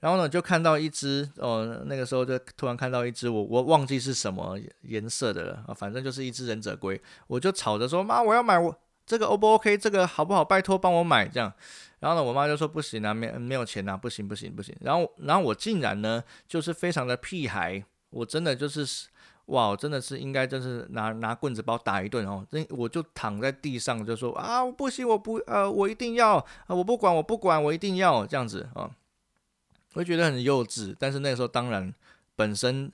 [0.00, 9.76] 然后呢，就看到一只哦，那个时候就突然看到一只，我我忘记是什么颜色的了啊，反正就是一只忍者龟，我就吵着说妈，我要买我这个 O 不 OK？
[9.76, 10.44] 这个好不好？
[10.44, 11.52] 拜托帮我买这样。
[12.00, 14.74] 然后呢，我妈就说不行啊，没没有钱啊，不行不行不行。
[14.80, 19.08] 然后，然后我竟然呢，就是非常的屁孩，我真的就是，
[19.46, 22.46] 哇，真的是应该就是拿拿棍子把我打一顿哦。
[22.50, 28.90] 那我就躺在地上就说啊，不行，我不呃，我一定要啊，我不管我不管，我一定要这样子啊。
[29.94, 31.92] 我觉得很幼稚，但是那个时候当然
[32.36, 32.92] 本身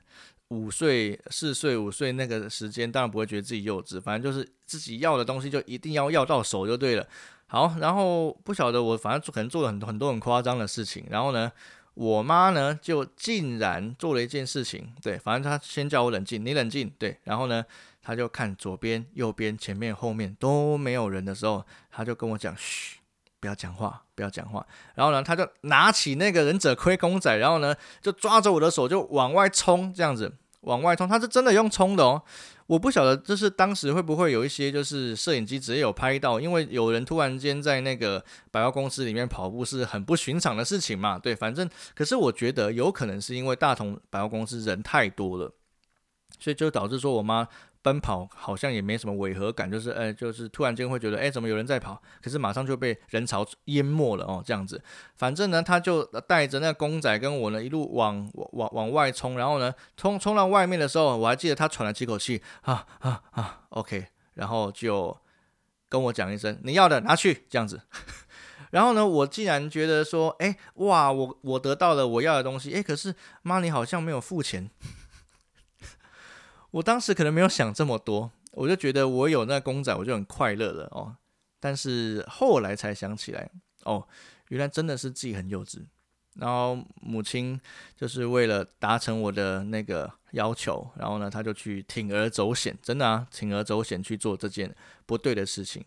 [0.49, 7.07] 五岁四岁五岁那个时间，当然不会觉得自己幼稚，反正就是自己要的东西就一定要要到手就对了。
[7.55, 11.53] 好，然后不晓得我反正可能做了很多很多很夸张的事情，然后呢，
[11.95, 17.65] 我妈呢就竟然做了一件事情，对，反正她先叫我冷静，你冷静，对，然后呢，
[18.03, 22.97] 她就看左边、右边、前面、后面都没有人的时候，她就跟我讲，嘘，
[23.39, 32.21] 不要讲话，不要讲话，然后呢，她就拿起那个忍者龟公仔，然后呢，就抓着我的手就往外冲，这样子往外冲，她是真的用冲的哦。
[32.67, 41.19] 我不晓得，就是当时会不会有一些就是摄影机直接有拍到，因为有人突然间在那个百货公司里面跑步是很不寻常的事情嘛。
[41.19, 45.53] 对，反正可是我觉得有可能是因为大同百货公司人太多了，
[46.39, 47.49] 所以就导致说我妈。
[47.85, 52.01] 奔跑好像也没什么违和感，就是哎，就是突然间会觉得哎，怎么有人在跑？
[52.23, 54.83] 可是马上就被人潮淹没了哦，这样子。
[55.17, 65.15] 反正呢，他就带着那公仔跟我呢一路往往往外冲，然后呢冲冲到外面的时候，我还记得他喘了几口气啊啊啊，OK，然后就
[65.91, 67.83] 跟我讲一声你要的拿去这样子。
[68.73, 74.71] 然后呢，我竟然觉得说哎哇，我我得到了我要的东西，哎，可是妈你好像没有付钱。
[76.75, 81.15] 我当时可能没有想这么多，我就觉得我有那公仔，我就很快乐了哦。
[81.61, 83.49] 但是后来才想起来，
[83.85, 84.05] 哦，
[84.49, 85.85] 原来真的是自己很幼稚。
[86.35, 87.61] 然后母亲
[87.97, 94.75] 就是为了达成我的那个要求，然后呢，他就去铤而走险，真的啊，铤而走险去做这件
[95.07, 95.85] 不对的事情。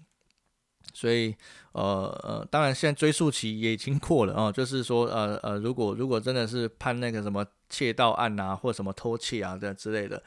[0.94, 1.36] 所以，
[1.74, 10.24] 呃呃，当然现在追诉期也已经过了哦，就是说，呃呃，如果如果真的是判那个什么窃盗案啊，或什么偷窃啊的之类的。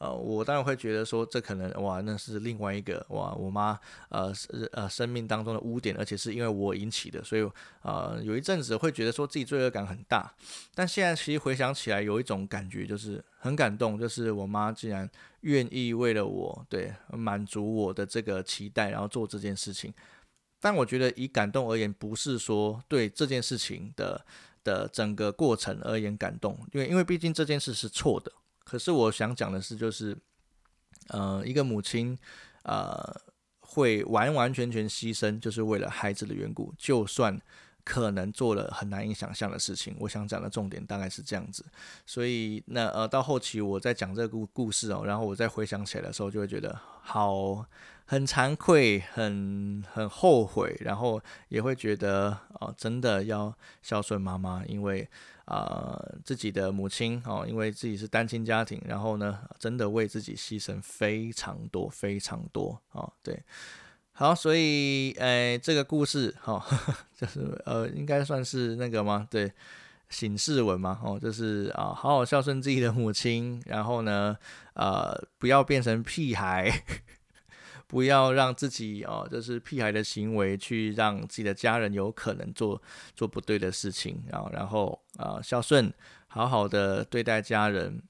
[0.00, 4.32] 呃，我当然会觉得说，这可能哇，那是另外一个哇，我妈呃
[4.72, 7.46] 呃生命当中的污点，而且是因为我引起的，所以
[7.82, 10.34] 呃有一阵子会觉得说自己罪恶感很大。
[10.74, 15.06] 但现在其实回想起来，有一种感觉就是很感动，就是我妈竟然
[15.42, 19.92] 愿意为了我对满足我的这个期待，然后做这件事情。
[20.58, 24.24] 但我觉得以感动而言，不是说对这件事情的
[24.64, 28.32] 的整个过程而言感动，因为因为毕竟这件事是错的。
[28.70, 30.16] 可是我想讲的是，就是，
[31.08, 32.16] 呃，一个母亲，
[32.62, 33.20] 呃，
[33.58, 37.36] 会完完全全牺牲，就是为了孩子的缘故，就算
[37.90, 39.96] 可能做了很难以想象的事情。
[39.98, 41.64] 我想讲的重点大概是这样子。
[42.06, 47.66] 所以，那呃，到后期我在讲这个故故事哦，然后我再回想起来的时候，就会觉得好。
[48.06, 55.08] 很惭愧，很很后悔，然后也会觉得哦，真的要孝顺妈妈，因为
[55.44, 63.40] 啊自己的母亲哦，因为自己是单亲家庭，然后呢，真的为自己牺牲非常多非常多哦，对，
[64.20, 66.62] 好，所以诶，这个故事哈，
[67.16, 69.26] 就是呃，应该算是那个吗？
[69.30, 69.50] 对，
[70.10, 74.36] 醒世文嘛，哦，就是啊，好好孝顺自己的母亲，然后呢，
[74.74, 76.70] 呃，不要变成屁孩。
[77.88, 82.80] 不要让自己哦，就是屁孩的行为去让自己的家人有可能做
[83.16, 85.90] 做不对的事情，然后然后啊孝顺，
[86.26, 88.02] 好好的对待家人。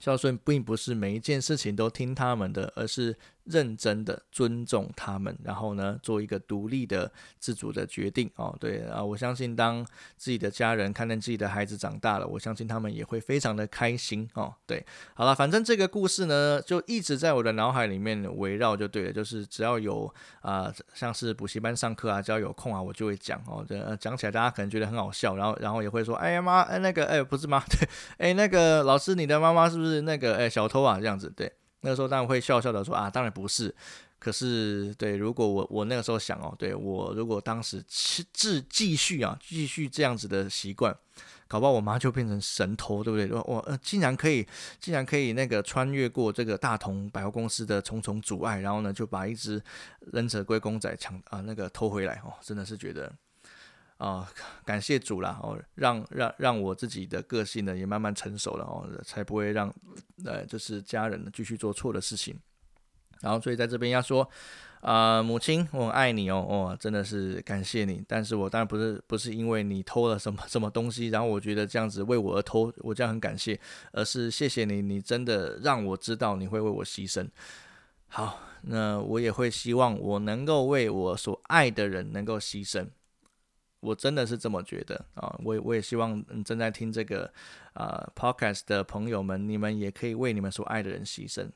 [0.00, 8.54] 孝顺并不是每一件事情都听他们的，而是认真的尊重他们，然后呢，做一个独立的、自主的决定哦。
[8.60, 9.86] 对啊，我相信当
[10.16, 14.52] 自己的家人看见自己的孩子长大了，我相信他们也会非常的开心哦。
[14.66, 14.84] 对，
[15.14, 19.12] 好了，反正这个故事呢，就一直在我的脑海里面围绕，就对了。
[19.12, 23.64] 就是只要有啊，像是补习班上课啊，只要有空啊，我就会讲哦。
[23.66, 27.62] 这讲起来大家可能觉得很好笑，然后然后也会说，哎呀妈，哎那个，哎不是吗？
[27.70, 27.88] 对，
[28.18, 29.84] 哎那个老师，你的妈妈是不？
[29.84, 31.52] 是那个哎，小偷啊，这样子对，
[31.84, 33.72] 那个时候当然会笑笑的说啊，当然不是。
[34.18, 40.96] 可是对，如果我我那个时候想哦，对我如果当时继继续啊，继续这样子的习惯，
[41.46, 43.38] 搞不好我妈就变成神偷，对不对？
[43.44, 44.46] 我呃，竟然可以，
[44.80, 49.62] 竟然可以那个穿越过这个大同百货公司的重重阻碍，然后呢，就把一只
[50.12, 53.12] 忍者龟公仔抢啊那个偷回来哦，真的是觉得。
[53.96, 54.28] 啊，
[54.64, 55.38] 感谢主啦！
[55.42, 59.72] 哦，让让让我自己的个性呢也慢慢成熟了哦，才不会让
[60.24, 62.38] 呃就是家人继续做错的事情。
[63.20, 64.28] 然后所以在这边要说，
[64.80, 68.04] 啊，母亲，我很爱你哦，哦，真的是感谢你。
[68.06, 73.58] 但是我当然不是不是因为你偷了什么 什么东西，然后我觉得这样子为我而偷，我这样很感谢，
[73.92, 77.26] 而是谢谢你，你真的让我知道你会为我牺牲。
[78.08, 82.86] 好，那我也会希望我能够为我所爱的人能够牺牲。
[83.84, 85.38] 我真的是这么觉得啊！
[85.44, 87.30] 我我也希望正在听这个
[87.74, 91.50] 啊 podcast 的朋友们，你们也可以为你们所爱的人牺牲。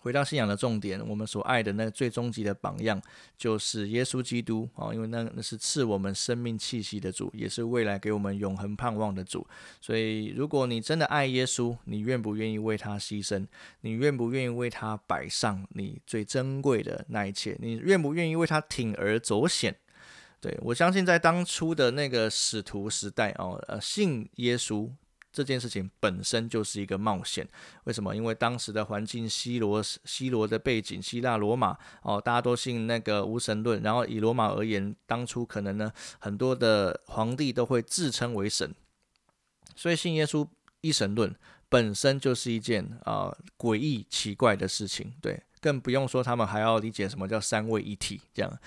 [0.00, 3.00] 回到信仰的重点，我们所爱的那个最终极的榜样
[3.36, 4.94] 就是耶稣基督啊！
[4.94, 9.44] 因为那那是赐我们生命气息的主，也是未来给我们永恒盼望的主。
[9.80, 13.46] 所以，如果你真的爱耶稣，你愿不愿意为他牺牲？
[13.80, 17.56] 你愿不愿意为他摆上你最珍贵的那一切？
[17.60, 19.76] 你愿不愿意为他铤而走险？
[20.46, 24.88] 对，我相信在当初的那个使徒时代哦，呃，信耶稣
[25.32, 27.44] 这件事情本身就是一个冒险。
[27.82, 28.14] 为什么？
[28.14, 33.82] 因为当时的环境，西罗西罗的背景，希腊罗马哦，大家都信那个无神论。
[33.82, 38.72] 然后以罗马而言，当初可能呢，很多的皇帝都会自称为神，
[39.74, 40.46] 所以信耶稣
[40.80, 41.34] 一神论
[41.68, 45.12] 本身就是一件啊诡异奇怪的事情。
[45.20, 48.58] 对，更不用说他们还要理解什么叫三位一体这样。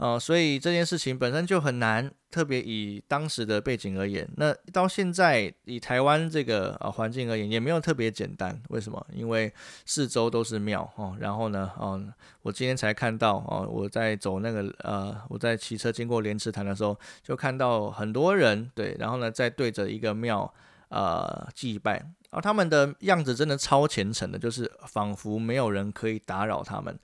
[0.00, 8.58] 哦，所以这件事情本身就很难，特别以当时的背景而言，那到现在以台湾这个啊环境而言，也没有特别简单。
[8.70, 9.06] 为什么？
[9.12, 9.52] 因为
[9.84, 12.02] 四周都是庙哦，然后呢，哦，
[12.40, 20.50] 我今天才看到哦，我在走那个呃，我在骑车经过莲池潭的时候，就看到很多人对，然后呢，在对着一个庙
[20.88, 26.98] 呃祭拜，啊，他们的样子真的超虔诚的，就是仿佛没有人可以打扰他们。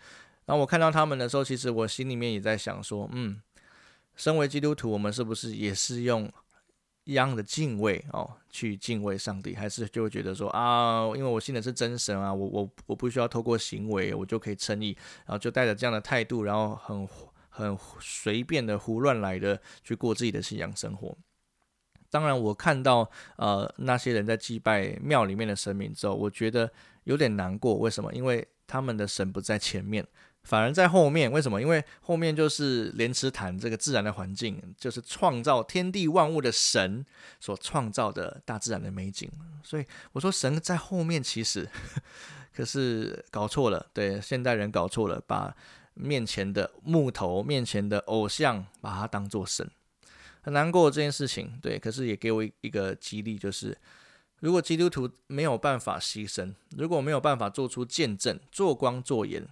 [0.47, 3.43] 然后我看到他们的时候，其实我心里面也在想说，嗯，
[4.15, 6.33] 身为基督徒，我们是不是也是用
[7.05, 9.55] 一样的敬畏哦，去敬畏上帝？
[9.55, 17.09] 还是就会觉得说啊，因为我信的是真神啊，我我我不需要透过行为，我就可以称义，然后就带着这样的态度，然后很
[17.49, 21.17] 很随便的胡乱来的去过自己的信仰生活。
[22.09, 26.73] 当然，我看到呃那些人在祭拜庙里面的神明之后，我觉得
[27.03, 27.75] 有点难过。
[27.75, 28.15] 为什么？
[28.15, 30.07] 因为他们的神不在前面。
[30.47, 31.61] 反而在后面，为什么？
[31.61, 37.05] 因为后面就是莲池潭这个自然的环境，就是创造天地万物的神
[37.41, 39.29] 所创造的大自然的美景。
[39.65, 41.69] 所以我说神在后面，其实
[42.55, 43.87] 可是搞错了。
[43.93, 45.53] 对，现代人搞错了，把
[45.95, 49.69] 面前的木头、面前的偶像，把它当做神，
[50.43, 51.59] 很难过这件事情。
[51.61, 53.77] 对，可是也给我一个激励，就是
[54.39, 59.45] 如果基督徒没有办法牺牲，如果没有办法做出见证，做光做盐。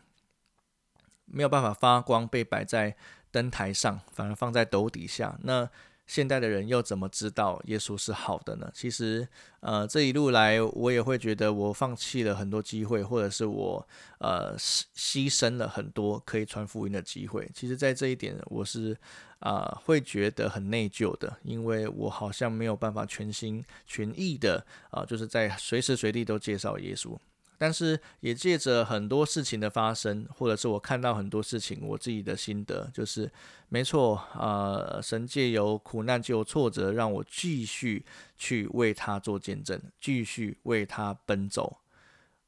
[1.27, 2.97] 没有办法发光，被摆在
[3.31, 5.39] 灯台上，反而放在斗底下。
[5.43, 5.68] 那
[6.07, 8.70] 现代的人又怎么知道耶稣是好的呢？
[8.75, 9.27] 其实，
[9.61, 17.51] 呃，这一路来，我也会觉得我放弃了很多机会，或者是我呃牺牲了很多可以传福音的机会。
[17.55, 18.95] 其实，在这一点，我是
[19.39, 27.16] 啊会觉得很内疚的，因为我好像没有办法全心全意的啊，就是在随时随地都介绍耶稣。
[27.64, 33.32] 但是也借着很多事情的发生，或者是我看到很多事情，我自己的心得就是，
[33.70, 38.04] 没错，呃，神借由苦难、借由挫折，让我继续
[38.36, 41.78] 去为他做见证，继续为他奔走，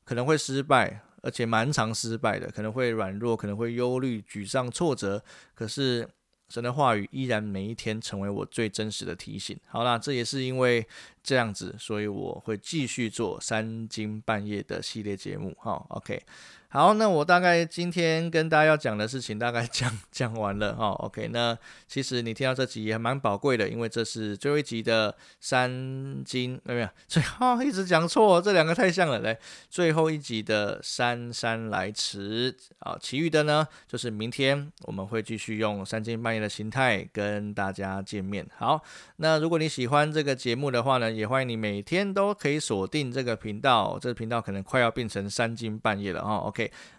[0.05, 6.07] 可能会失败，而且蛮常失败的，可能会软弱，可能会忧虑、沮丧、挫折，可是。
[6.49, 9.59] 神的话语依然每一天成为我最真实的提醒。
[9.67, 10.87] 好啦，这也是因为
[11.23, 15.57] 这样子，所以我会继续做三更半夜的系列节目。
[15.59, 16.23] 好，OK。
[16.69, 20.89] 好，那我大概今天跟大家要讲的事情大概 讲讲完了哈。
[20.89, 21.57] OK，那
[21.87, 26.89] 其实你听到这集也蛮宝贵的，因为这是最后一集的三金，没有？
[27.07, 29.21] 最后一直讲错，这两个太像了。
[29.21, 29.39] 来，
[29.71, 38.47] 最后一集的姗姗来迟啊，其余的呢，就是明天我们会继续用三更半夜的形态跟大家见面。
[38.59, 38.83] 好，
[39.17, 46.35] 那如果你喜欢这个节目的话呢，也欢迎你每天都可以锁定这个频道，这个频道可能快要变成三更半夜了哈。
[46.39, 46.56] OK。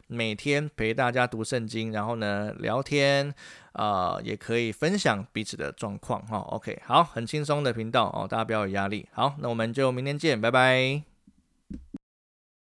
[0.07, 3.33] 每天陪大家读圣经，然后呢聊天，
[3.73, 6.37] 啊，也可以分享彼此的状况哈。
[6.37, 9.07] OK，好，很轻松的频道哦，大家不要有压力。
[9.11, 11.03] 好，那我们就明天见，拜拜。